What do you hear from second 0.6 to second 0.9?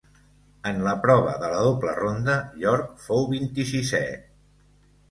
En